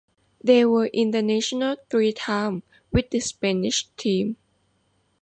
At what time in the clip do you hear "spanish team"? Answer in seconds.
3.19-4.35